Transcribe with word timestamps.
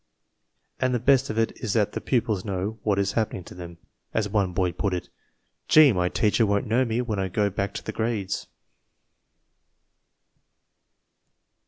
And 0.79 0.95
the 0.95 0.99
best 0.99 1.29
of 1.29 1.37
it 1.37 1.51
is 1.57 1.73
that 1.73 1.91
the 1.91 2.01
pupils 2.01 2.43
know 2.43 2.79
what 2.81 2.97
is 2.97 3.11
happening 3.11 3.43
to 3.43 3.53
them. 3.53 3.77
As 4.15 4.27
one 4.27 4.51
boy 4.51 4.71
put 4.71 4.95
it, 4.95 5.09
"Gee! 5.67 5.91
my 5.91 6.09
teacher 6.09 6.43
won't 6.43 6.65
know 6.65 6.83
me 6.83 7.01
when 7.03 7.19
I 7.19 7.27
go 7.27 7.51
back 7.51 7.75
to 7.75 7.83
the 7.83 7.91
grades 7.93 8.47